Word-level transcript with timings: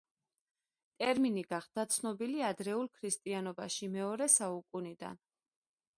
ტერმინი 1.01 1.43
გახდა 1.51 1.85
ცნობილი 1.95 2.41
ადრეულ 2.49 2.89
ქრისტიანობაში 2.97 3.93
მეორე 3.99 4.33
საუკუნიდან. 4.41 5.25